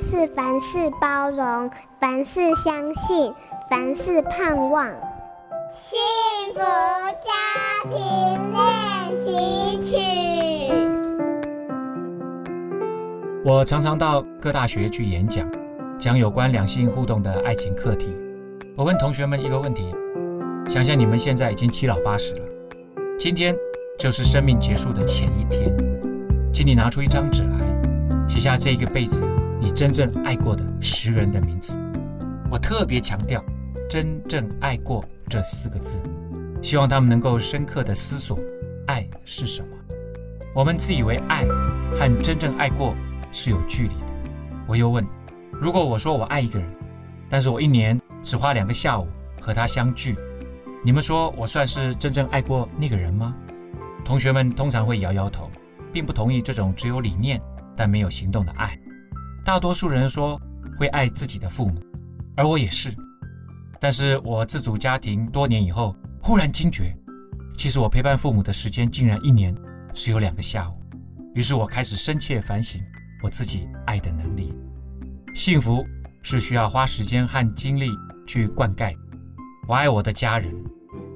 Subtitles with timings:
[0.00, 3.32] 是凡事包容，凡事相信，
[3.70, 4.86] 凡事盼望。
[5.74, 5.98] 幸
[6.54, 7.30] 福家
[7.84, 7.92] 庭
[8.52, 9.96] 练习曲。
[13.44, 15.46] 我常常到各大学去演讲，
[15.98, 18.14] 讲有关两性互动的爱情课题。
[18.76, 19.94] 我问同学们一个问题：
[20.68, 22.42] 想想你们现在已经七老八十了，
[23.18, 23.54] 今天
[23.98, 25.74] 就是生命结束的前一天，
[26.52, 29.22] 请你拿出一张纸来，写下这一个辈子
[29.60, 31.76] 你真正爱过的十人的名字。
[32.50, 33.42] 我特别强调
[33.90, 35.04] “真正爱过”。
[35.28, 36.00] 这四个字，
[36.62, 38.38] 希望他们能够深刻地思索，
[38.86, 39.68] 爱是什么。
[40.54, 41.44] 我们自以为爱
[41.98, 42.94] 和真正爱过
[43.32, 44.06] 是有距离的。
[44.68, 45.04] 我又问：
[45.50, 46.68] 如果我说我爱一个人，
[47.28, 49.08] 但是我一年只花两个下午
[49.40, 50.16] 和他相聚，
[50.84, 53.34] 你们说我算是真正爱过那个人吗？
[54.04, 55.50] 同学们通常会摇摇头，
[55.92, 57.42] 并不同意这种只有理念
[57.76, 58.78] 但没有行动的爱。
[59.46, 60.42] 大多数人说
[60.76, 61.80] 会爱自己的父母，
[62.36, 62.92] 而我也是。
[63.78, 66.92] 但是我自组家庭多年以后，忽然惊觉，
[67.56, 69.54] 其实我陪伴父母的时间竟然一年
[69.94, 70.74] 只有两个下午。
[71.32, 72.82] 于是我开始深切反省
[73.22, 74.52] 我自己爱的能力。
[75.32, 75.86] 幸福
[76.22, 77.92] 是需要花时间和精力
[78.26, 78.92] 去灌溉。
[79.68, 80.52] 我爱我的家人，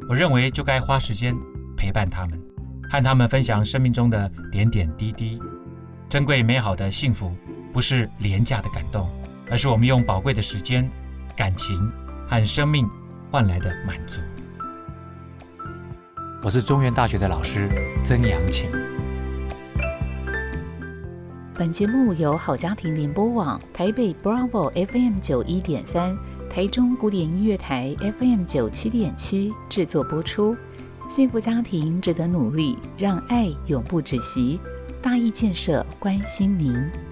[0.08, 1.34] 我认为就该花时间
[1.76, 2.40] 陪伴他们，
[2.88, 5.42] 和他们分享生命中的点点滴滴。
[6.08, 7.34] 珍贵美好的幸福，
[7.72, 9.08] 不是廉价的感动，
[9.50, 10.90] 而是我们用宝贵的时间、
[11.36, 11.90] 感情。
[12.30, 12.88] 和生命
[13.28, 14.20] 换来的满足。
[16.44, 17.68] 我是中原大学的老师
[18.04, 18.70] 曾阳晴。
[21.52, 26.16] 本节目由好家庭联播网台北 Bravo FM 九一点三、
[26.48, 30.56] 台中古典音乐台 FM 九七点七制作播出。
[31.08, 34.60] 幸福家庭值得努力，让爱永不止息。
[35.02, 37.09] 大义建设关心您。